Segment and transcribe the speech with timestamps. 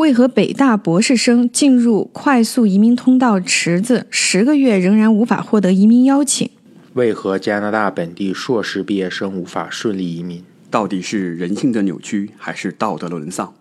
[0.00, 6.48] 为何北大博士生进入快速移民通道池子十个月仍然无法获得移民邀请？
[6.94, 10.42] 为何加拿大本地硕士毕业生无法顺利移民？
[10.70, 13.52] 到底是人性的扭曲，还是道德的沦丧？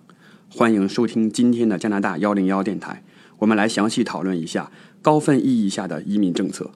[0.49, 3.03] 欢迎收听今天的加拿大幺零幺电台，
[3.39, 4.71] 我们来详细讨论一下
[5.01, 6.71] 高分意义下的移民政策。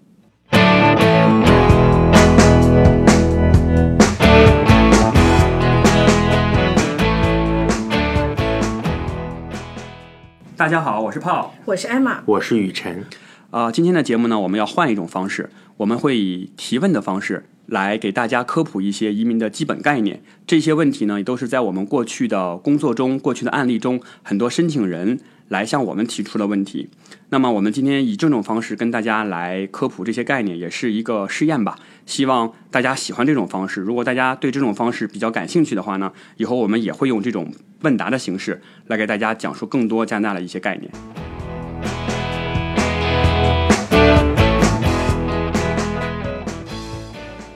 [10.55, 13.03] 大家好，我是炮，我是艾玛，我是雨辰。
[13.49, 20.21] 啊，今天的节目呢，我们要换一种方式，我们会以提问的方式来给大家科普一些移民的基本概念。
[20.45, 26.89] 这些问题呢，也都是在我们过去的工作中、过去的案例中，很多申请人来向我们提出的问题。
[27.29, 31.79] 那么，我们今天以这种方式跟大家来科普这些概念，也是一个试验吧。
[32.05, 33.81] 希望大家喜欢这种方式。
[33.81, 40.91] 如果大家对这种方式比较感兴趣的话呢，以后我们也会用这种问答的形式来给大家讲述更多加拿大的一些概念。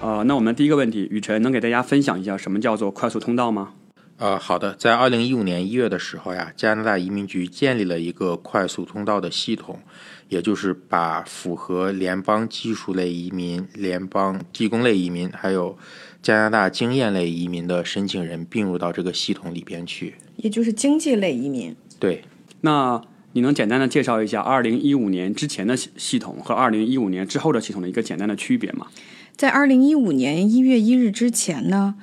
[0.01, 3.73] 呃，那我们第一个问题，雨辰能给大家分享一下什么叫做快速通道吗？
[4.17, 9.79] 呃，好的，在二零一五年一月的时候呀，加拿大移民局建立了一个快速通道的系统，
[10.27, 15.77] 也就是把符合联邦技术类移民、联邦技工类移民，还有
[16.23, 21.75] 加拿大经验类移民的申请人并入到这个系统里边去，也就是经济类移民。
[21.99, 22.23] 对，
[22.61, 22.99] 那
[23.33, 28.87] 你能简单的介绍一下二零一五年之前的系系统和二零一五年之后的系统的一个简单的区别吗？
[29.35, 31.93] 在二零一五年一月一日之前呢？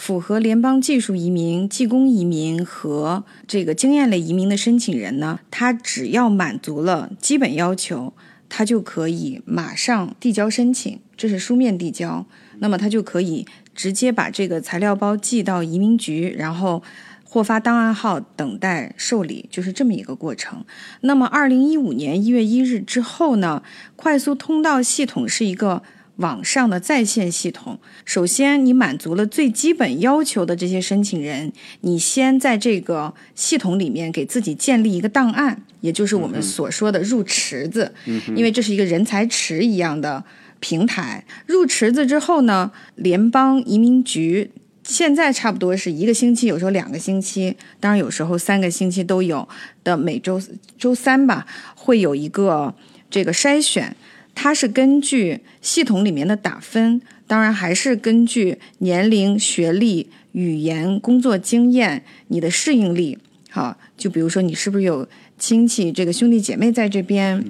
[0.00, 8.14] 符合联邦技术移民、技工移民和这个经验类移民的申请人呢，他只要满足了基本要求，
[8.48, 12.24] 他就可以马上递交申请，这是书面递交。
[12.60, 16.82] 那么他就可以直接把这个材料包寄到移民局，然后
[17.22, 20.64] 获发档案号，等待受理，就是这么一个过程。
[21.02, 23.62] 那么二零一五年一月一日之后呢，
[23.96, 25.82] 快速通道系统是一个。
[26.20, 37.92] 网上的在线系统，首先你满足了最基本要求的这些申请人，你先在这个系统里面给自己建立一个档案，也就是我们所说的入池子，
[38.36, 40.22] 因为这是一个人才池一样的
[40.60, 41.24] 平台。
[41.46, 44.50] 入池子之后呢，联邦移民局
[44.84, 49.48] 现在差不多是一个星期，有时候两个星期，当然有时候三个星期都有
[49.82, 50.40] 的，每周
[50.78, 52.74] 周三吧，会有一个
[53.08, 53.96] 这个筛选。
[54.42, 63.18] 它是根据系统里面的打分，当然还是根据年龄、学历、语言、工作经验、你的适应力。
[63.50, 65.06] 好，就比如说你是不是有
[65.38, 67.44] 亲戚、这个兄弟姐妹在这边，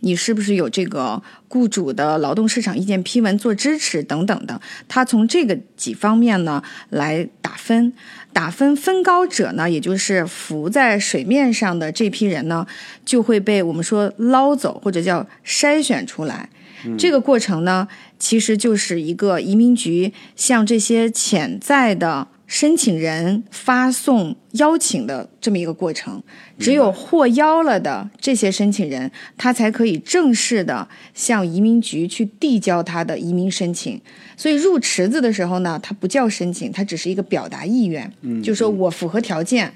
[0.00, 7.92] 你是不是有这个雇主的劳动市场意见批文做支持等等的，他从这个几方面呢来打分。
[8.32, 12.64] 打分分高者呢，也就是浮在水面上的这批人呢，
[13.04, 16.48] 就会被我们说捞走，或者叫筛选出来。
[16.96, 17.88] 这个过程呢，
[18.18, 22.28] 其实就是一个移民局向这些潜在的。
[22.48, 26.20] 申请人发送邀请的这么一个过程，
[26.58, 34.00] 只有获邀了的这些申请人，他才可以正式的向移民局去递交他的移民申请。
[34.34, 38.10] 所以入池子的时候呢，它不叫申请，它只是一个表达意愿，
[38.42, 39.70] 就说我符合条件，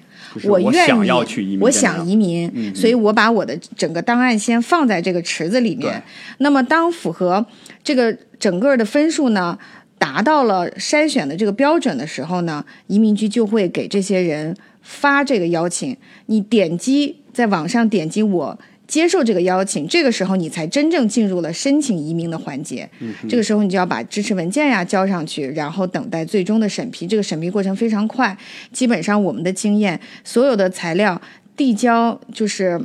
[0.45, 6.03] 我愿意，我想移民，所以我把我的整个档案先放在这个池子里面。
[6.39, 7.45] 那么当符合
[7.85, 9.59] 这个整个的分数呢？
[10.03, 14.53] 达到了筛选的这个标准的时候呢，移民局就会给这些人
[14.83, 15.97] 发这个邀请。
[16.27, 18.59] 你点击在网上点击我
[18.89, 22.91] 接受这个邀请，这个时候你才真正进入了申请移民的环节。
[23.29, 27.07] 这个时候你就要把支持文件呀交上去，然后等待最终的审批。
[27.07, 28.37] 这个审批过程非常快，
[28.73, 31.23] 基本上我们的经验，所有的材料
[31.57, 32.85] 递交就是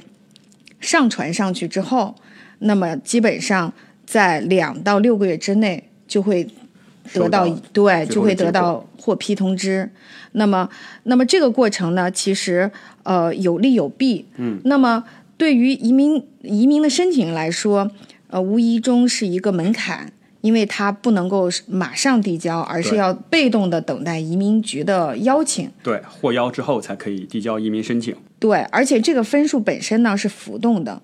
[0.80, 2.14] 上传上去之后，
[2.60, 3.74] 那么基本上
[4.06, 6.48] 在两到六个月之内就会。
[7.14, 9.90] 得到对，就会得到获批通知。
[10.34, 10.70] 那么，
[11.04, 12.70] 那么这个过程呢，其实
[13.04, 14.26] 呃有利有弊。
[14.38, 14.60] 嗯。
[14.66, 15.04] 那么
[15.38, 17.90] 对于移民移民的申请人来说，
[18.28, 20.12] 呃，无疑中是一个门槛，
[20.42, 25.72] 因为他不能够马上递交，而是要被动的等待移民局的邀请。
[25.82, 28.16] 对，获邀之后才可以递交移民申请。
[28.40, 31.02] 对，而且这个分数本身呢是浮动的。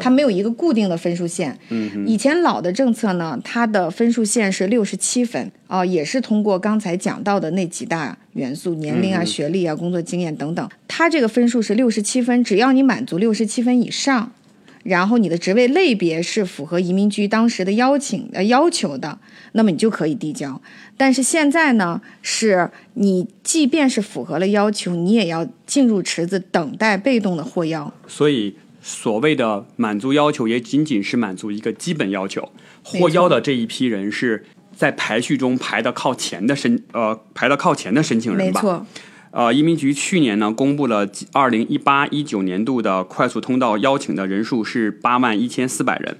[0.00, 1.58] 它没有一个固定的分数线。
[1.68, 14.32] 嗯，以前老的政策呢，它的分数线是六十七分啊，也是通过刚才讲到的那几大元素，年龄啊、学历啊、工作经验等等，它这个分数是六十七分，只要你满足六十七分以上，
[14.82, 19.18] 然后你的职位类别是符合移民局当时的邀请呃要求的，
[19.52, 20.60] 那么你就可以递交。
[20.96, 27.92] 但是现在呢，是你即便是符合了要求，你也要进入池子等待被动的获邀。
[28.06, 28.54] 所以
[28.86, 32.52] 所谓的满足要求，也仅仅是满足一个基本要求。
[32.82, 34.44] 获邀的这一批人是
[34.76, 38.60] 在排序中排的靠前的申呃排的靠前的申请人吧？
[38.60, 38.86] 没错。
[39.30, 46.18] 呃，移民局去年呢公布了二零一八一九年度的快速通道邀请的人数是八万一千四百人。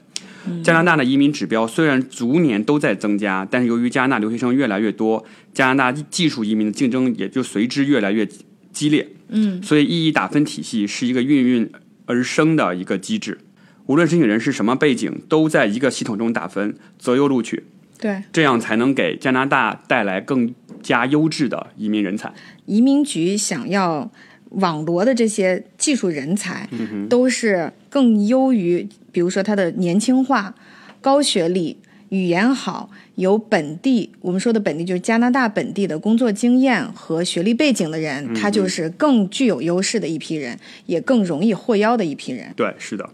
[0.62, 8.26] 加拿大的移民指标虽然逐年都在增加，但是由于加拿大留学生越来越多，加拿大技术移民的竞争也就随之越来越
[8.72, 9.08] 激烈。
[9.28, 11.70] 嗯，所以意义打分体系是一个孕育
[12.06, 13.39] 而生的一个机制，
[13.87, 17.65] 无论申请人是什么背景，都在一个系统中打分，择优录取。
[17.99, 22.33] 对，这样才能给加拿大带来更加优质的移民人才。
[22.67, 24.11] 移民局想要
[24.51, 26.69] 网罗的这些技术人才，
[27.09, 30.55] 都是更优于，比如说他的年轻化、
[31.01, 31.79] 高学历、
[32.14, 40.56] 语言好、有本地我们说的本地就是加拿大本地的工作经验和学历背景的人，他就是更具有优势的一批人，
[40.87, 42.52] 也更容易获邀的一批人。
[42.55, 43.11] 对，是的。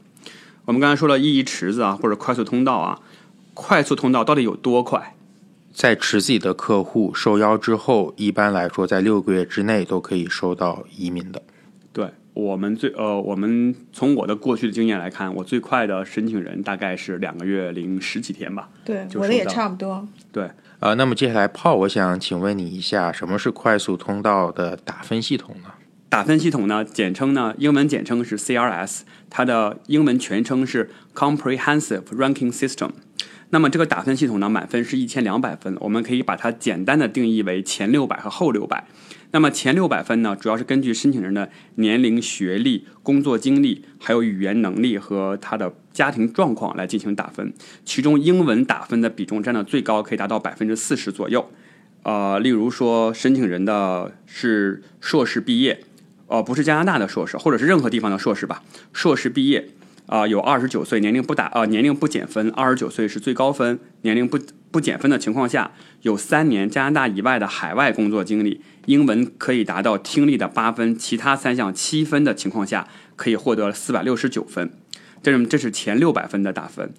[0.67, 3.01] 我们刚才说了意义池子啊，或者快速通道啊。
[3.55, 5.15] 快速通道到底有多快？
[5.73, 11.43] 在池子里的客户受邀之后，一般来说在六个月之内都可以收到移民的。
[12.41, 18.69] 对我们最呃，我们从我的过去的经验来看，我最快的申请人大概是两个月零十几天吧。
[18.85, 20.07] 对，就我的也差不多。
[20.33, 25.71] 对，呃，那么接下来炮，我想请问你一下，什么是快速通道的打分系统呢？
[26.09, 32.91] 打分系统呢，简称呢，英文简称是 CRS，它的英文全称是 Comprehensive Ranking System。
[33.51, 38.87] 那么这个打分系统呢，满分是一千两百分，我们可以把它简单的定义为前六百和后六百。
[39.33, 47.53] 那么前六百分呢，主要是根据申请人的年龄、学历、工作经历，还有语言能力和他的家庭状况来进行打分。
[47.85, 51.51] 其中英文打分的比重占到最高，可以达到百分之四十左右。
[52.03, 55.85] 呃，例如说申请人的是硕士毕业，
[56.29, 58.63] 呃，不是加拿大的硕士，或者是任何地方的硕士吧，
[58.93, 59.71] 硕士毕业。
[60.11, 64.37] 啊、有二十九岁，年龄不打呃年龄不减分，二十九岁是最高分，年龄不
[64.73, 65.71] 不减分的情况下，
[66.03, 74.73] 有三年加拿大以外的海外工作经历，英文可以达到听力的八分，其他三项七分的情况下，可以获得四百六十九分。
[75.23, 76.93] 这是这是前六百分的打分。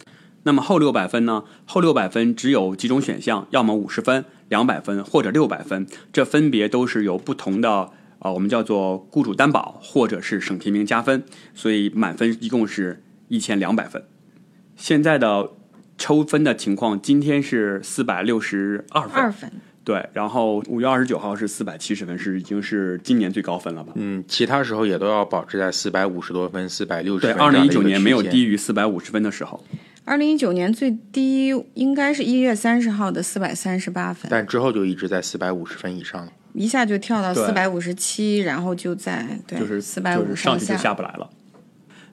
[0.43, 1.43] 那么后六百分呢？
[1.65, 7.89] 后六百分只有几种选项，要么五十分、两百分或者六百分，这分别都是由不同的
[8.21, 11.23] 啊、我们叫做雇主担保或者是省提名加分，
[11.55, 14.03] 所以满分一共是一千两百分。
[14.75, 15.49] 现在的
[15.97, 19.51] 抽分的情况，今天是四百六十二分，二分，
[19.83, 23.91] 对，然后五月二十九号是四百七十分，是已经是今年最高分了吧？
[23.95, 27.41] 嗯，其他时候也都要保持在四百五十多分、四百六十对，分。
[27.41, 28.51] 二零一九年没有低于。
[28.53, 29.63] 于四百五十分的时候。
[30.03, 36.31] 二零一九年最低应该是一月三十号的四百三十八分，但之后就一直在四百五十分以上了。
[36.53, 40.77] 一下就跳到四百五十七，然后就在对就是四百五就是上去就下。
[40.77, 41.29] 下不来了。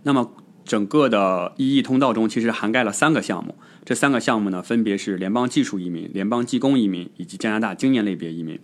[0.03, 0.33] 那么
[0.65, 3.55] 整个的 EE 通道中，其实涵盖了三个项目，
[3.85, 8.59] 这三个项目呢，分别是联邦技术移民、联邦技工移民以及加拿大经验类别移民。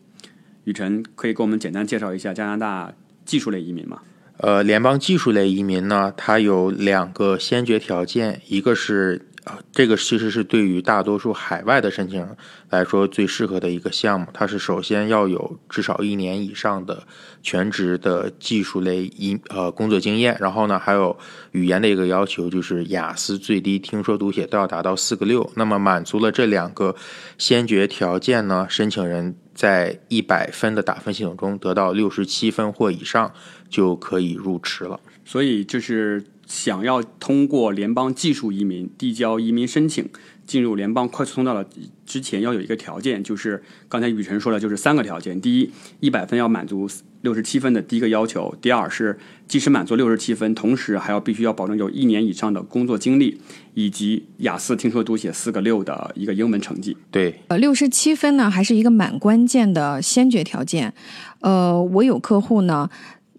[0.65, 2.93] 雨辰可以给我们简单介绍一下加拿大
[3.25, 4.01] 技术类移民吗？
[4.39, 12.37] 呃，联邦技术类移民呢，它有两个先决条件，一个是啊，这个其实是对于大多数海外的申请人
[12.71, 14.27] 来说最适合的一个项目。
[14.33, 17.07] 它是首先要有至少一年以上的
[17.43, 21.15] 全职的技术类一呃工作经验，然后呢还有
[21.53, 25.51] 语言的一个要求，就是雅思最低听说读写都要达到四个六。
[25.57, 26.97] 那么满足了这两个
[27.37, 33.31] 先决条件呢，申请人在一百分的打分系统中得到六十七分或以上，
[33.69, 34.99] 就可以入池了。
[35.27, 40.09] 所以就是想要通过联邦技术移民递交移民申请，
[40.47, 41.67] 进入联邦快速通道的
[42.05, 45.71] 之前，要有一个条件，就是刚才雨辰说了，就是三个条件：第一，
[46.01, 46.89] 一百分要满足
[47.23, 53.41] 六十七分的第一个要求；第二是即使满足六十七分，同时还要必须要保证有一年以上的工作经历，
[53.73, 56.95] 以及雅思听说读写四个六的一个英文成绩。
[57.11, 60.93] 对，呃，六十七分呢，还是一个蛮关键的先决条件。
[61.41, 62.89] 呃，我有客户呢，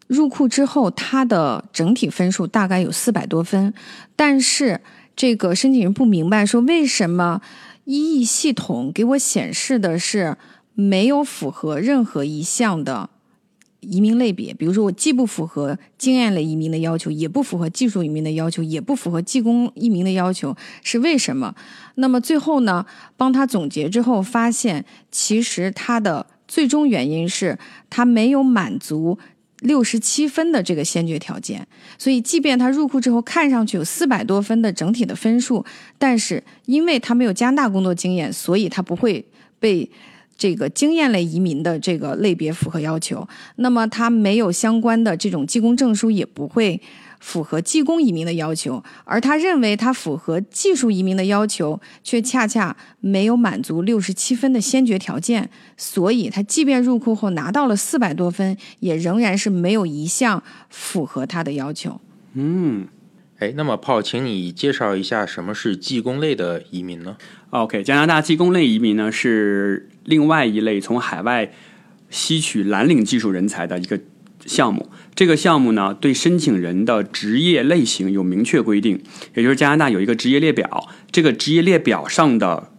[0.07, 3.73] 入库之后，他的整体分数大概有四百多分，
[4.15, 4.81] 但是
[5.15, 7.41] 这个申请人不明白说为什么
[7.85, 10.37] 一 E 系统给我显示的是
[10.73, 13.09] 没有符合任何一项的
[13.79, 21.55] 移民类别，比如说我既不符合经验类移民的要求，也不符合技术移民的要求，也不符合技工移民的要求，是为什么？
[21.95, 22.85] 那么最后呢，
[23.15, 27.57] 帮他总结之后发现，其实他的最终原因是
[27.89, 29.17] 他没有满足
[29.61, 31.65] 六十七分的这个先决条件，
[31.97, 35.65] 所以即便他入库之后看上去有四百多分的整体的分数，
[35.97, 39.25] 但是因为他没有加拿大工作经验，所以他不会
[39.59, 39.89] 被
[40.37, 43.27] 这个经验类移民的这个类别符合要求。
[43.55, 46.81] 那么他没有相关的这种技工证书，也不会。
[47.19, 61.99] 符合技工移民的要求，而他认为他符合技术移民的要求，却恰恰没有满足六十七分的先决条件，所以他即便入库后拿到了四百多分，也仍然是没有一项符合他的要求。
[62.33, 62.87] 嗯，
[63.39, 67.17] 哎，那么炮，请你介绍一下什么是技工类的移民呢
[67.51, 71.51] ？OK，加拿大技工类移民呢是另外一类从海外
[72.09, 73.99] 吸取蓝领技术人才的一个
[74.45, 74.89] 项目。
[75.13, 79.01] 这个项目呢，对申请人的职业类型有明确规定，
[79.33, 82.69] 也就是加拿大有一个职业列表，这个职业列表上的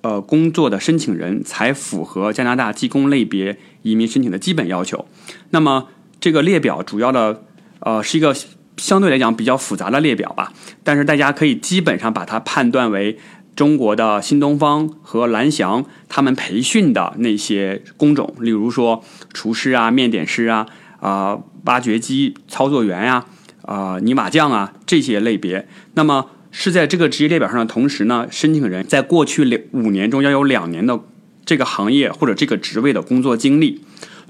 [0.00, 5.06] 呃工作的申请人才符合加拿大技工类别移民申请的基本要求。
[5.50, 5.86] 那么
[6.18, 7.44] 这个列表主要的
[7.78, 8.34] 呃是一个
[8.76, 10.52] 相对来讲比较复杂的列表吧，
[10.82, 13.16] 但是大家可以基本上把它判断为
[13.54, 20.66] 中国的新东方和蓝翔他们培训的那些工种，例如说厨师啊、面点师啊。
[21.04, 23.26] 啊，挖掘机操作员呀，
[23.60, 25.68] 啊，泥瓦匠啊，这些类别。
[25.92, 30.98] 那么是在这个职业列表上的同时呢，申请人在过去两五年中要有两年的
[31.44, 33.82] 这个行业或者这个职位的工作经历，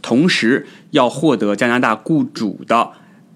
[0.03, 2.91] 同时要获得加拿大雇主的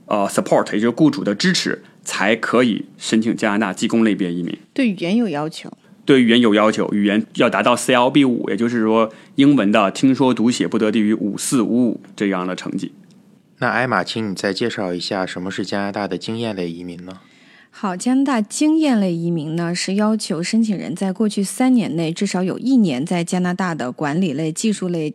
[0.07, 4.59] 呃 support，也就是雇主的支持，才可以申请加拿大技工类别移民。
[4.75, 5.73] 对语言有要求。
[6.05, 12.91] 对语言有要求，语言要达到 CLB 五，也就是说英文的听说读写不得低于五四五五这样的成绩。
[13.61, 17.19] 那艾玛，请你再介绍一下什么是加拿大的经验类移民呢？
[17.71, 25.13] 好，加拿大经验类移民呢，是要求申请人在过去三年内至少有一年在加拿大的管理类、技术类。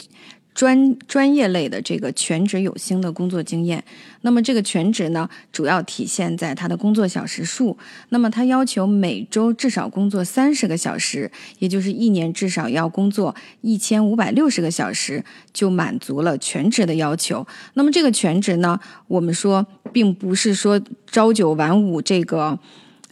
[0.53, 3.83] 专专业类的这个全职有薪的工作经验，
[4.21, 7.75] 那么这个全职呢，主要体现在他的工作小时数。
[8.09, 17.45] 那么他要求每周至少工作三十个小时，也就是一年至少要工作一千五百六十个小时，就满足了全职的要求。
[17.73, 22.59] 那么这个全职呢，我们说并不是说朝九晚五这个，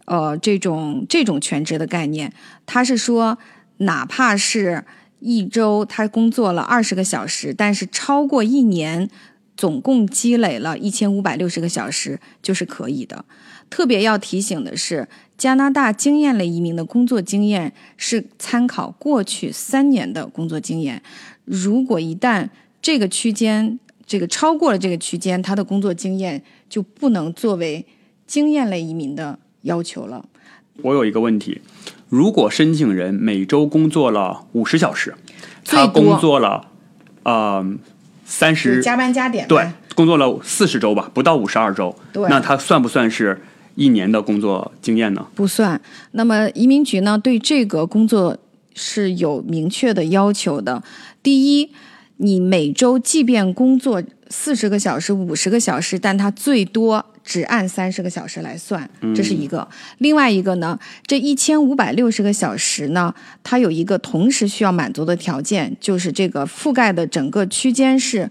[0.05, 2.31] 呃，这种这种全职的概念，
[2.67, 3.37] 他是说
[3.77, 4.85] 哪怕是。
[5.21, 9.09] 一周他工作了二十个小时，但是超过一年，
[9.55, 13.23] 总共积累了一千五百六十个小时就是可以的。
[13.69, 21.01] 特别要提醒的是，加拿大经验类移民的工作经验是参考过去三年的工作经验。
[21.45, 22.49] 如果一旦
[22.81, 27.85] 这个区间这个超过了这个区间，他的工作经验就不能作为
[28.25, 30.27] 经验类移民的要求了。
[30.81, 31.61] 我有一个问题。
[32.11, 35.15] 如果申请人每周工作了五十小时，
[35.63, 36.67] 他工作了，
[37.23, 37.65] 呃，
[38.25, 43.41] 三十加班加点，对，工作了四十周吧，不到五十二周，那他算不算是
[43.75, 45.25] 一年的工作经验呢？
[45.33, 45.79] 不算。
[46.11, 48.37] 那么移民局呢，对这个工作
[48.75, 50.83] 是有明确的要求的。
[51.23, 51.71] 第一，
[52.17, 57.05] 你每周即便工作四十个小时、五十个小时，但他最多。
[57.23, 59.67] 只按三十个小时来算，这是一个。
[59.99, 63.13] 另外一个呢，这一千五百六十个小时呢，
[63.43, 68.29] 它有一个同时需要满足的条件，就是这个覆盖的整个区间是。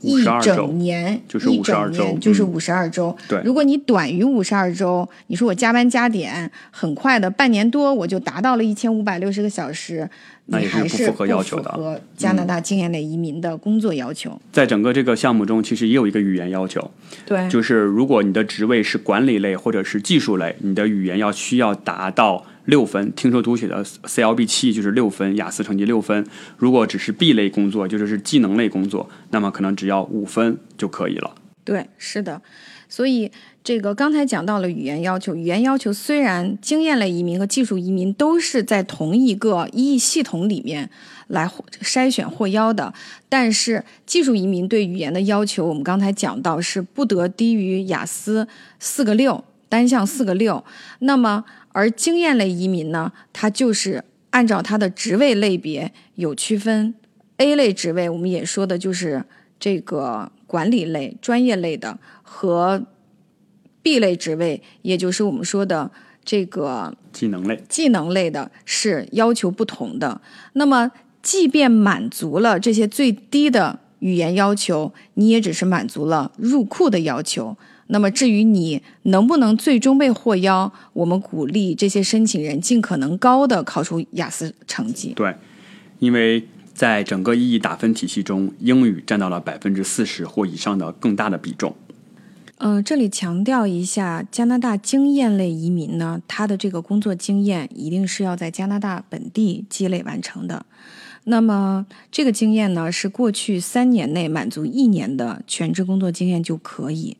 [0.00, 3.16] 一整年就是五十二周，就是五十二周。
[3.26, 10.08] 对，如果你短于五十二周，你说我加班加点，很快的半年多我就达到了一千五百六十个小时，
[10.48, 11.70] 那也是不符合要求的。
[11.72, 16.90] 和加拿大经验类移民的工作要求，在整个这个项目中，其实也有一个语言要求。
[17.24, 22.44] 对，就是如果你的职位是管理类或者是技术类，你的语言要需要达到。
[22.68, 26.22] 六分，听说读写的 CLB 七就是六分，雅思成绩六分。
[26.58, 31.34] 如果只是 B 类工作，就是是技能类工作，那么可能只要五分就可以了。
[31.64, 32.42] 对，是的。
[32.86, 33.32] 所以
[33.68, 40.88] 这个刚才讲到了语言要求，语言要求虽然经验类移民和技术移民都是在同一个一系统里面
[41.26, 41.46] 来
[41.82, 42.94] 筛选获邀的，
[43.28, 48.48] 但是技术移民对语言的要求，我们刚才讲到是不得低于雅思
[48.78, 50.64] 四个六，单项四个六。
[51.00, 56.94] 那么而经验类移民呢，它就是按照它的职位类别有区分。
[57.36, 59.22] A 类职位我们也说的就是
[59.60, 62.86] 这个管理类、专业类的，和
[63.82, 65.90] B 类职位，也就是我们说的
[66.24, 70.20] 这个技能类、技能类的，是要求不同的。
[70.54, 70.90] 那么，
[71.22, 77.56] 即便满足了这些最低的语言要求，你也只是满足了入库的要求。
[77.88, 85.14] 那么，至于你能不能最终被获邀，我们鼓励这些申请人尽可能高的考出雅思成绩。
[85.16, 85.34] 对，
[85.98, 91.74] 因为在整个意义打分体系中，英语占到了百分之四十或以上的更大的比重。
[92.58, 100.66] 呃，这里强调一下，加拿大经验类移民呢，他的这个工作经验一定是要在加拿大本地积累完成的。
[101.22, 107.16] 那么这个经验呢，是过去三年内满足一年的全职工作经验就可以。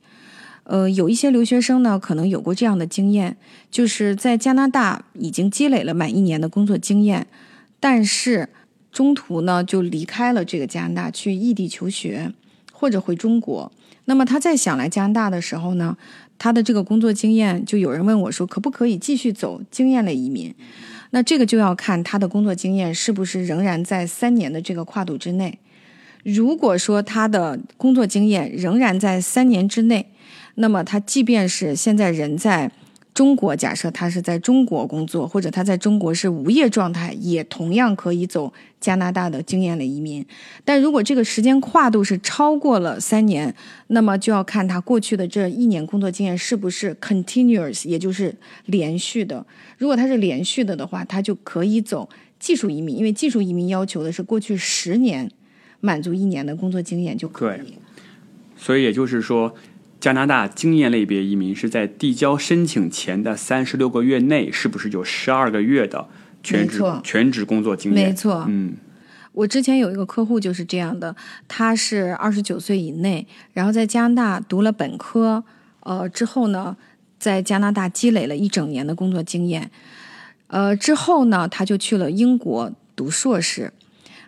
[0.64, 3.36] 呃，有一些留学生呢，可能有过这样的经验，
[3.70, 7.28] 就是在加拿大已经积累了满一年的工作经验，
[7.78, 8.48] 但是
[8.90, 12.32] 中途呢就离开了这个加拿大，去异地求学
[12.72, 13.70] 或者回中国。
[14.08, 15.94] 那么他在想来加拿大的时候呢，
[16.38, 20.54] 他的这个工作经验，就有人问我说，可不可以继续走经验类移民？
[21.10, 25.58] 那这个就要看他的工作经验是不是仍然在三年的这个跨度之内。
[26.24, 30.06] 如果说他的工作经验仍然在三年之内，
[30.54, 32.72] 那么他即便是现在人在。
[33.18, 40.24] 中国假设他是在中国工作，或者他在中国是无业状态，也同样可以走加拿大的经验类移民。
[40.64, 43.52] 但如果这个时间跨度是超过了三年，
[43.88, 48.32] 那么就要看他过去的这一年工作经验是不是 continuous，也就是
[48.66, 49.44] 连续的。
[49.78, 52.08] 如果他是连续的的话，他就可以走
[52.38, 55.28] 技术移民，因为技术移民要求的是过去十年
[55.80, 57.74] 满足一年的工作经验就可以。
[58.56, 59.52] 所以也就是说。
[60.00, 66.06] 加拿大经验类别移民是在递交申请前的三十六个月内，是不是有十二个月的
[66.40, 68.08] 全职全职工作经验？
[68.08, 68.74] 没错，嗯，
[69.32, 71.16] 我之前有一个客户就是这样的，
[71.48, 75.42] 他是二十九岁以内，然后在加拿大读了本科，
[75.80, 76.76] 呃，之后呢，
[77.18, 79.68] 在加拿大积累了一整年的工作经验，
[80.46, 83.72] 呃，之后呢，他就去了英国读硕士，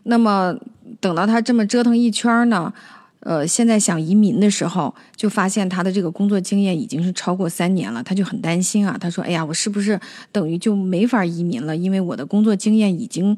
[0.02, 0.56] 那么
[0.98, 2.74] 等到他这么折腾一圈呢。
[3.20, 8.96] 呃，现在想移民的时候，就发现他的这个工作经验已经是超过三年了，他就很担心啊。
[9.00, 9.98] 他说：“哎呀，我是不是
[10.32, 11.76] 等于就没法移民了？
[11.76, 13.36] 因为我的工作经验已经……”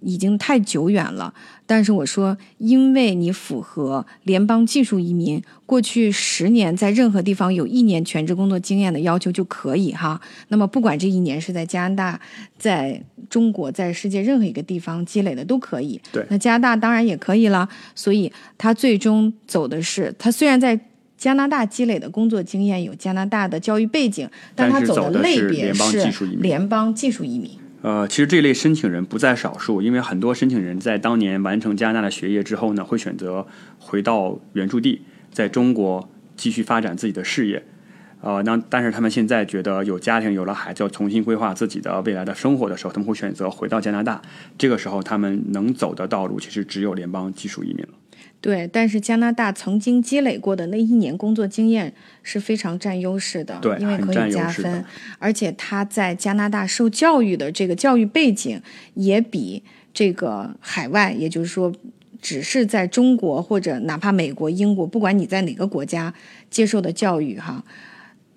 [0.00, 1.34] 已经太久远了，
[1.66, 10.20] 但是我说，因为你符合联邦技术移民过去十年在任何地方有一年全职工作经验的要求就可以哈。
[10.50, 12.20] 那么不管这一年是在加拿大、
[12.56, 16.00] 在中国、在世界任何一个地方积累的都可以。
[16.12, 17.68] 对，那加拿大当然也可以了。
[17.94, 20.78] 所以他最终走的是，他虽然在
[21.16, 27.50] 加拿大积累的工作经验有加拿大的教育背景，但他走的类别是联邦技术移民。
[27.82, 33.46] 呃，其实这类申请人不在少数，因为很多申请人在当年完成加拿大的学业之后呢，会选择
[33.78, 37.62] 回到原住地，在中国继续发展自己的事业。
[38.20, 44.20] 呃，那但是他们现在觉得有家庭、有了孩子，要重新规划自己的未来的生活的时候，他们会选择回到加拿大。
[44.56, 47.90] 这个时候，他们能走的道路其实只有联邦技术移民了。
[48.40, 54.84] 对，但是加拿大曾经积累过的那一年工作经验是非常占优势的，对，因为可以加分，
[55.18, 58.60] 而且他在加拿大受教育的这个教育背景
[58.94, 61.72] 也比这个海外，也就是说，
[62.22, 66.14] 只是在中国或者哪怕美国、英国，不管你在哪个国家
[66.48, 67.64] 接受的教育，哈，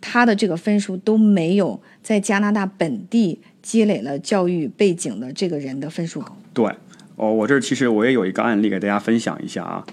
[0.01, 6.35] 他的这个分数都没有在加拿大本地积累了教育背景的这个人的分数高。
[6.53, 6.73] 对。
[7.17, 9.85] 哦，我这其实我也有一个案例给大家分享一下啊。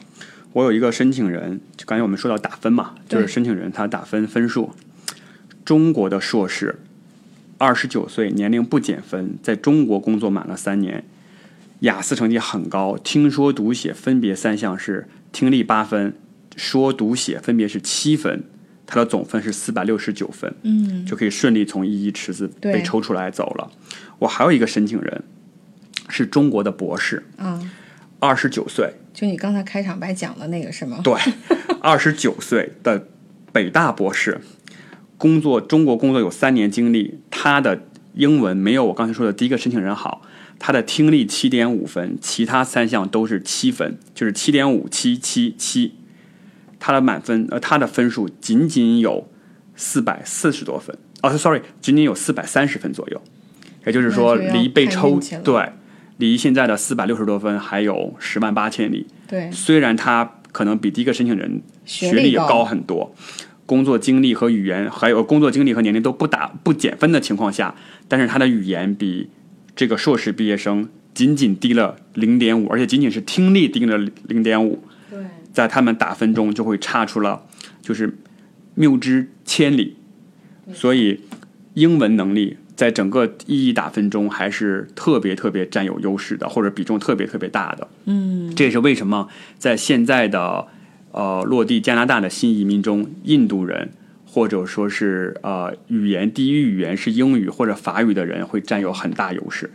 [0.54, 4.70] 我有一个申请人，就刚才我们说到打分嘛，就是申请人他打分分数，
[5.62, 6.78] 中国的硕士，
[7.58, 11.04] 二十九岁，年龄不减分，在中国工作满了三年，
[11.80, 16.14] 雅思成绩很高，听说读写分别三项是听力八分，
[16.56, 18.42] 说读写分别是七分，
[18.88, 23.70] 他的总分是四百六十九分，嗯，就可以顺利从一一池子被抽出来走了。
[24.18, 25.22] 我还有一个申请人。
[26.10, 27.70] 是中国的博士，嗯，
[28.18, 31.00] 二十九岁，就你刚才开场白讲的那个是吗？
[31.04, 31.14] 对，
[31.82, 33.08] 二十九岁的
[33.52, 34.40] 北大博士，
[35.18, 37.82] 工作中国工作有三年经历，他的
[38.14, 40.22] 英文没有我刚才说的第一个申请人好，
[40.58, 45.92] 他的听力七点五分，其他三项都是七分，就是七点五七七七，
[46.78, 49.28] 他的满分呃他的分数仅仅有
[49.76, 53.22] 四百四十多分，哦，sorry，仅仅有四百三十分左右，
[53.86, 55.70] 也就是说离被抽对。
[56.16, 59.06] 离现在的四百六十多分还有十万八千里。
[59.28, 63.14] 对，虽然他可能比第一个申请人学历也高很多，
[63.64, 67.72] 工作经历和语言还有工作经历和年龄都不打不减分的情况下，
[68.08, 69.30] 但是他的语言比
[69.76, 74.82] 这个硕士毕业生仅仅低了零点五，而且仅仅是听力低了零点五。
[75.58, 77.42] 对，在他们打分中就会差出了
[77.82, 78.16] 就是
[78.76, 79.96] 谬之千里，
[80.72, 81.20] 所以
[81.74, 82.58] 英文能力。
[82.76, 87.88] 在整个意义打分中，还是特别特别占有优势的，或者比重特别特别大的。
[88.04, 90.68] 嗯，这也是为什么在现在的
[91.10, 93.90] 呃落地加拿大的新移民中，印度人
[94.24, 99.68] 或者说是呃语言第一语言是英语或者法语的人会占有很大优势。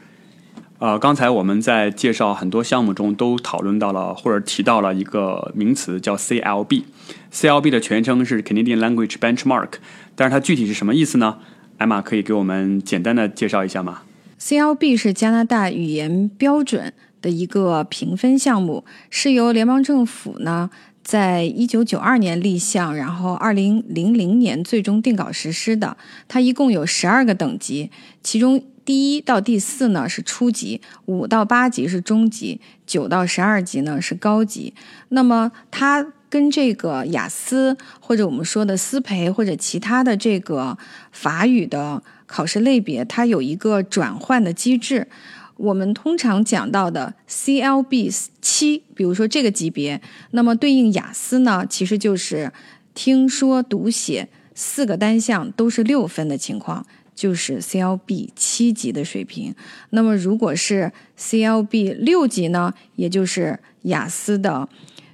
[0.84, 6.84] 呃，刚才我们在介绍很多项目中都讨论到了或者提到了一个名词叫 CLB。
[7.32, 9.76] CLB 的全称是 Canadian Language Benchmark，
[10.14, 11.38] 但是它具体是什么意思呢？
[11.78, 14.02] 艾玛可以给我们简单的介绍一下吗
[14.42, 16.92] ？CLB 是加拿大语言标准
[17.22, 20.70] 的一个评分项目，是由联邦政府呢
[21.02, 25.96] 在一九九二年立项，然后二零零零年最终定稿实施的。
[26.28, 27.90] 它一共有十二个等级，
[28.22, 28.62] 其中。
[28.86, 34.74] 第一到第四呢是初级，五到八级是中级，九到十二级呢是高级。
[35.10, 40.78] 那么它跟这个雅思或者我们说的思培或者其他的这个
[41.12, 45.08] 法语的考试类别，它有一个转换的机制。
[45.56, 52.52] 我们通常讲到的 CLB 七，比如说这个级别，那么对应雅思呢，其实就是
[52.96, 56.86] 听说读写四个单项都是六分的情况。
[57.16, 59.54] 就是 CLB 七级的水平，
[59.92, 64.68] 那么如果是 CLB 六级呢，也就是雅思的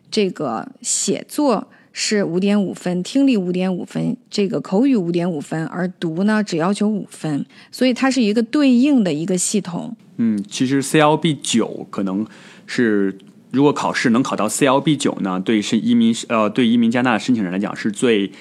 [0.10, 9.96] 这个写作是五点五分，听力五点五分，这个口语五点五分，而读呢只要求五分，所以它是一个对应的一个系统。
[10.18, 12.26] 嗯，其实 CLB 九可能
[12.66, 13.18] 是
[13.52, 18.32] 如果考试能考到 CLB 九呢，对是移民呃对移民加拿大申请人来讲是最。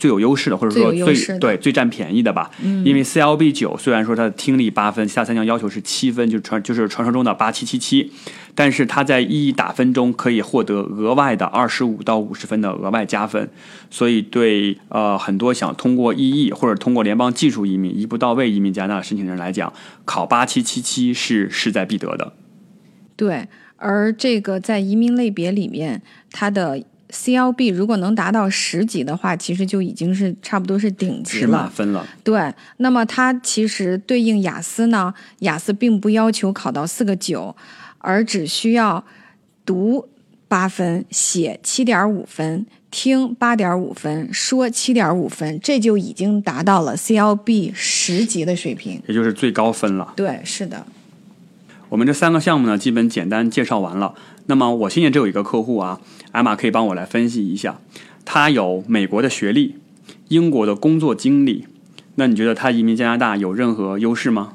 [0.00, 2.50] 最有优势的，或者说最对最占便宜的吧。
[2.84, 8.10] 因为 CLB 九虽然说它的听力八分，下三项要求是七分，就是传就是传说中的八七七七，
[8.54, 13.50] 但是它在意义打分中可以获得额外的二十五到五十分的额外加分。
[13.90, 19.70] 所以对呃很多想通过意义或者通过联邦技术移民一步到位移民加拿大申请人来讲，
[20.06, 22.32] 考八七七七是势在必得的。
[23.16, 26.00] 对，而这个在移民类别里面，
[26.32, 26.82] 它的。
[27.10, 32.06] CLB 如果能达到十级的话，其实就已经是差不多是顶级了，是满分了。
[32.24, 37.54] 对，那么它其实对应雅思呢，雅思并不要求考到四个九，
[37.98, 39.04] 而只需要
[39.66, 40.08] 读
[40.48, 50.12] 八分，写七点五分，听八点五分，说七点五分，这就已经达到了 CLB 十级的水平，也就是最高分了。
[50.16, 50.86] 对，是的。
[51.88, 54.14] 我们这三个项目呢，基本简单介绍完了。
[54.46, 56.00] 那么我现在只有一个客户啊，
[56.32, 57.78] 艾玛可以帮我来分析一下。
[58.24, 59.76] 他有美国的学历，
[60.28, 61.66] 英国的工作经历，
[62.16, 64.52] 那你觉得他移民加拿大有任何优势吗？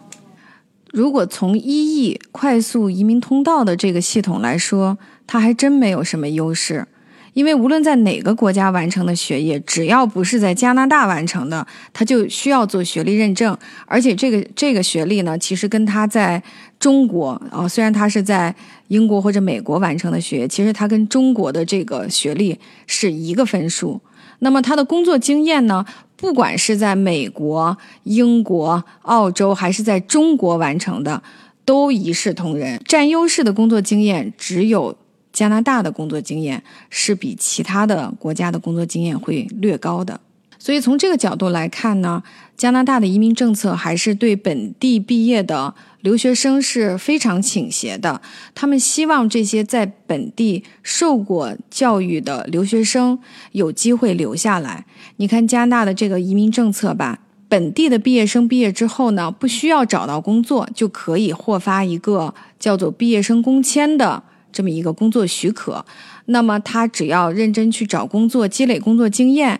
[0.92, 6.88] 如果从一亿快速移民通道的这个系统来说，他还真没有什么优势。
[7.34, 13.58] 因为无论在哪个国家完成的学业，只要不是在加拿大完成的，他就需要做学历认证。
[13.88, 16.42] 而且这个这个学历呢，其实跟他在
[16.86, 18.56] 中国啊，虽然他是在
[18.90, 24.00] 英国或者美国完成的学业，其实他跟中国的这个学历是一个分数。
[24.38, 25.84] 那么他的工作经验呢，
[26.16, 31.24] 不管是在美国、英国、澳洲，还是在中国完成的，
[31.66, 32.80] 都一视同仁。
[32.86, 34.96] 占优势的工作经验只有。
[35.34, 40.18] 加拿大的工作经验是比其他的国家的工作经验会略高的，
[40.58, 42.24] 所以从这个角度来看呢，
[42.56, 48.22] 加拿大的移民政策还是对本地毕业的留学生是非常倾斜的。
[48.54, 53.18] 他们希望这些在本地受过教育的留学生
[53.54, 54.86] 有机会留下来。
[55.18, 64.22] 你看加拿大的这个移民政策吧，本地的毕业生毕业之后呢，不需要找到工作就可以获发一个叫做毕业生工签的。
[64.52, 65.86] 这么一个工作许可，
[66.28, 69.60] 那么他只要认真去找工作，积累工作经验，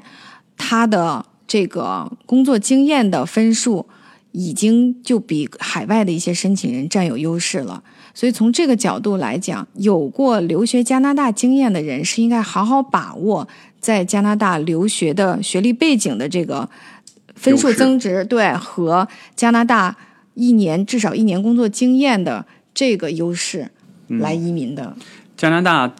[0.56, 3.86] 他的这个工作经验的分数
[4.36, 7.82] 已经就比海外的一些申请人占有优势了。
[8.14, 13.48] 所以从这个角度来讲，有过留学加拿大经验的人是应该好好把握
[13.80, 16.70] 在加拿大留学的学历背景的这个
[17.36, 19.96] 分数增值，对和加拿大
[20.34, 23.72] 一年至少一年工作经验的这个优势。
[24.08, 24.96] 来移民的
[25.36, 25.92] 加拿大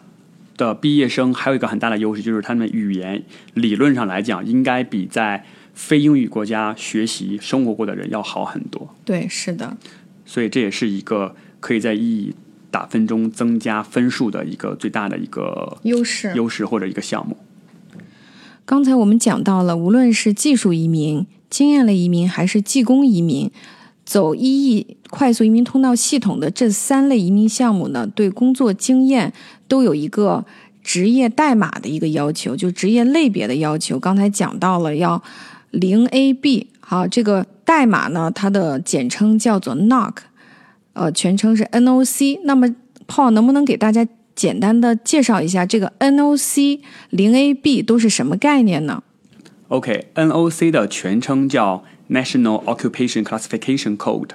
[0.56, 3.20] 的毕业生还有一个很大的优势，就是他们语言
[3.54, 5.44] 理论上来讲，应该比在
[5.76, 8.92] 非英语国家学习生活过的人要好很多。
[9.04, 9.76] 对，是的。
[10.24, 12.34] 所以这也是一个可以在意义
[12.72, 17.36] 打分中增加分数的一个最大的一个优势优势或者一个项目。
[18.64, 23.52] 刚才我们讲到了，无论是技术移民、经验类移民，还是技工移民。
[24.04, 29.32] 走一亿快速移民通道系统的这三类移民项目呢，对工作经验
[29.66, 30.44] 都有一个
[30.80, 33.98] 职业代码的一个要求，就职业类别的要求。
[33.98, 35.20] 刚才讲到了要
[35.76, 40.14] 零 AB，好，这个代码呢，它的简称叫做 NOC，
[40.94, 42.40] 呃，全称是 NOC。
[42.44, 42.66] 那么
[43.06, 49.02] Paul 能不能给大家简单的介绍一下这个 NOC 零 AB 都是什么概念呢
[49.68, 54.30] ？OK，NOC 的全称叫 National Occupation Classification Code，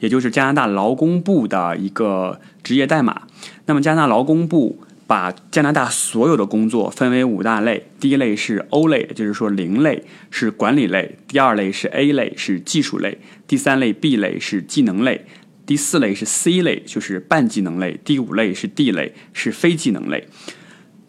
[0.00, 3.22] 也就是加拿大劳工部的一个职业代码。
[3.66, 15.20] 那么加拿大劳工部把加拿大所有的工作分为五大类，第一类是 O 类，也就是说零类是管理类；第二类是 A 类，是技术类；第三类 B 类是技能类；
[15.64, 20.26] 第四类是 C 类，就是半技能类；第五类是 D 类，是非技能类。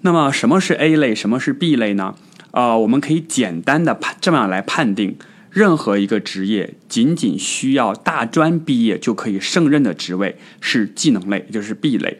[0.02, 2.16] 那么什么是 A 类，什么是 B 类呢？
[2.52, 5.18] 啊，我们可以简单的判这么样来判定，
[5.50, 12.20] 任何一个职业仅仅需要大专毕业就可以胜任的职位是技能类，也就是 B 类。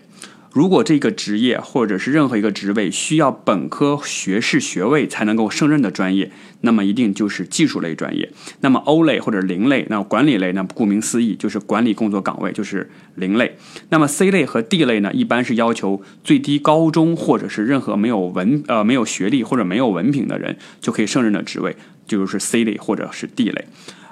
[0.58, 8.32] 如果这个职业或者是任何一个职位需要本科学士学位才能够胜任的专业，那么一定就是技术类专业。
[8.62, 13.56] 那么 O 类或者零类，那管理类，那顾名思义就是管理工作岗位，就是零类。
[13.90, 21.76] 那么 C 类和 D 类呢，一般是要求最低高中或者是任何没有文呃没有学历或者没有文凭的人就可以胜任的职位，
[22.08, 23.66] 就是 C 类或者是 D 类。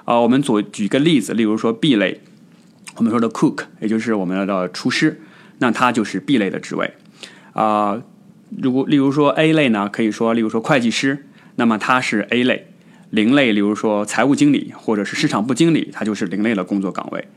[0.04, 2.20] 啊，我们左举个例子，例如说 B 类，
[2.98, 5.20] 我们说的 Cook，也就是我们的厨师。
[5.58, 6.94] 那它就是 B 类的职位，
[7.52, 8.02] 啊，
[8.60, 12.66] 如果例如说 A 类呢，可以说例如说会计师，那么它是 A 类；
[13.10, 17.28] 零类，例如说财务经理或者是市场部经理，它就是零类的工作岗位。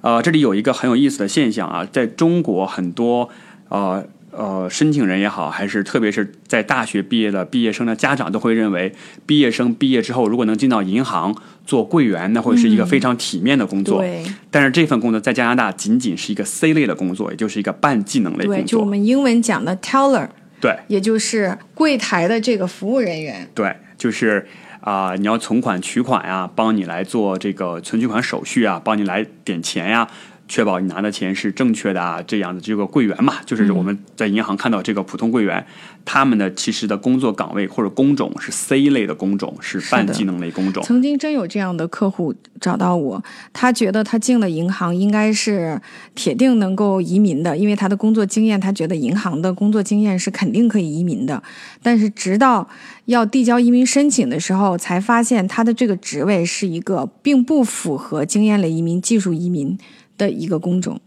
[0.00, 3.28] 呃，这里有一个很有意思的现象啊，在中国很多
[3.68, 4.04] 啊。
[4.32, 8.94] 呃，申请人也好，还是特别是在大学毕业的毕业生的家长，都会认为
[9.26, 11.34] 毕业生毕业之后，如果能进到银行
[11.66, 13.98] 做柜员，那会是一个非常体面的工作。
[13.98, 14.22] 对。
[14.50, 18.56] 但是这份工作在加拿大仅仅是一个 C 类的工作，也就是一个半技能类工作。
[18.56, 20.28] 对，就我们英文讲的 teller。
[20.60, 20.78] 对。
[20.86, 23.48] 也就是柜台的这个服务人员。
[23.52, 24.46] 对，就是
[24.80, 30.06] 啊，你要存款取款呀，帮你来做这个存取款手续啊，帮你来点钱呀。
[30.50, 35.64] 确保你拿的钱是正确的啊，这样的这个柜员嘛，就是我们在银行看到这个普通柜员，
[36.04, 40.82] 他们的其实的工作岗位或者工种是 C 类的工种，是半技能类工种。
[40.82, 45.80] 曾经真有这样的客户找到我，他觉得他进了银行应该是
[46.16, 51.40] 铁定能够移民的，因为他的工作经验，他觉得银行的工作经验是肯定可以移民的。
[51.80, 52.68] 但是直到
[53.04, 59.78] 要递交移民申请的时候，才发现他的这个职位是一个并不符合经验类移民、技术移民。
[60.20, 61.00] 的一个工种，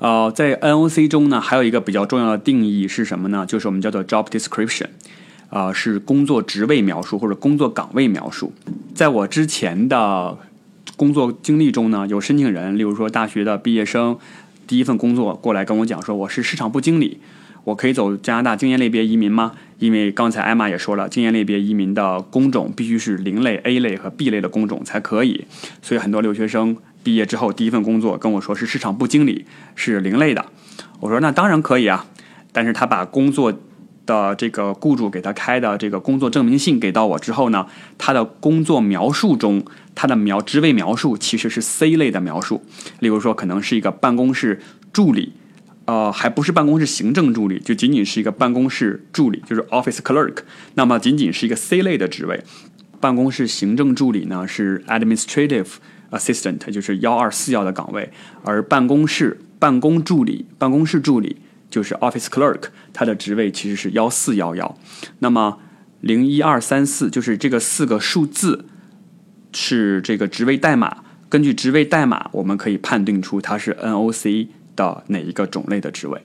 [0.00, 3.46] 呃，在 NOC 中呢，还有一个比较重要的定义是什么呢？
[3.46, 4.88] 就是我们叫做 job description，
[5.48, 8.52] 啊，是工作职位描述或者工作岗位描述。
[8.92, 10.36] 在我之前的
[10.96, 14.18] 工作经历中呢，有申请人，例如说大学的毕业生，
[14.66, 17.18] 第一份工作过来跟我讲说，我是市场部经理，
[17.62, 19.52] 我可以走加拿大经验类别移民吗？
[19.78, 25.44] 因为刚才艾玛也说了，经验类别移民的工种必须是零类、A 类和 B 类的工种才可以，
[25.82, 26.76] 所以很多留学生。
[27.06, 30.44] 毕业之后第一份工作跟我说是市场部经理，是零类的。
[30.98, 32.04] 我说那当然可以啊，
[32.50, 33.60] 但是他把工作
[34.04, 39.64] 的这个雇主给他开的这个工作证明信给到我之后呢，他的工作描述中，
[39.94, 42.64] 他的描职位描述其实是 C 类的描述。
[42.98, 44.60] 例如说可能是一个办公室
[44.92, 45.32] 助理，
[45.84, 50.38] 呃，还不是办公室行政助理，就仅仅是一个办公室助理，就是 office clerk。
[50.74, 52.42] 那么仅仅是一个 C 类的职位。
[52.98, 55.68] 办公室行政助理呢是 administrative。
[56.16, 58.10] Assistant 就是幺二四幺的岗位，
[58.42, 61.36] 而办公室办公助理、办公室助理
[61.70, 64.78] 就是 Office Clerk，他的职位其实是幺四幺幺。
[65.18, 65.58] 那么
[66.00, 68.66] 零一二三四就是这个四个数字
[69.52, 76.22] 是这个职位代码，根据职位代码，我们可以判定出它是 NOC 的哪一个种类的职位。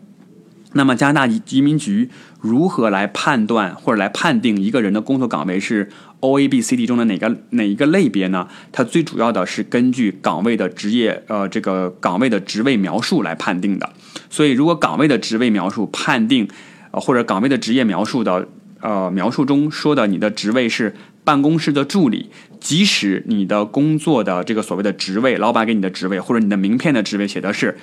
[0.73, 5.89] 那么加拿大移民局如何来判断或者来判定一个人的工作岗位是
[6.21, 8.47] ？O A B C D 中的哪个哪一个类别呢？
[8.71, 13.91] 它最主要的是根据岗位的职业呃这个岗位的职位描述来判定的。
[14.29, 16.47] 所以，如果岗位的职位描述判定，
[16.91, 18.47] 呃或者岗位的职业描述的
[18.79, 22.29] 呃描述中说的你的职位是办公室的助理，
[22.61, 27.77] 即使你的工作的这个所谓的职位，老板给你的职位或者你的名片的职位写的是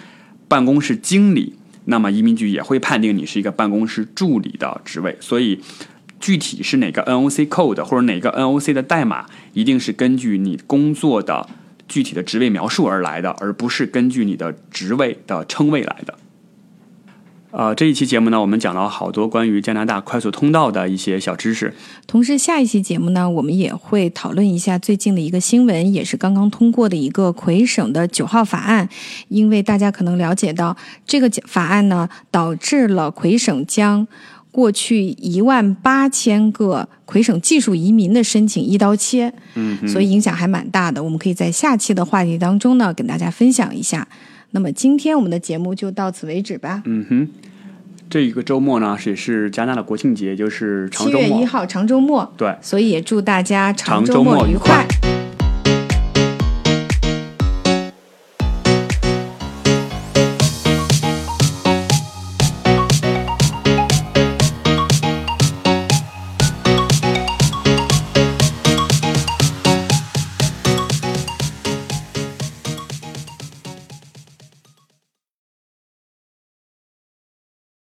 [0.49, 1.55] 办公室经理，
[1.89, 5.17] 那么移民局也会判定你是一个办公室助理的职位。
[5.21, 5.61] 所以。
[6.21, 11.49] 具体是哪个 NOC code 或者哪个 NOC 的代码，一定是根据你工作的
[11.87, 16.19] 具体的职位描述而来的，而不是根据你的职位的称谓来的。
[17.51, 21.73] 呃，这一期节目呢，我们讲了好多关于加拿大快速通道的一些小知识。
[22.07, 28.87] 同时，下一期节目呢，我们也会讨论一下最近的一个新闻，也是刚刚通过的一个魁省的九号法案。
[29.29, 34.07] 因为大家可能了解到，这个法案呢，导致了魁省将
[34.53, 41.03] 过去一万八千个魁省技术移民的申请一刀切，嗯，所以影响还蛮大的。
[41.03, 44.07] 我们可以在下期的话题当中呢，跟大家分享一下。
[44.51, 46.83] 那么今天我们的节目就到此为止吧。
[46.87, 47.29] 嗯哼，
[48.09, 51.29] 这一个周末呢，也是加拿大的国庆节，就是长七周末。
[51.29, 54.87] 月一号长周末，对，所以也祝大家长周末愉愉快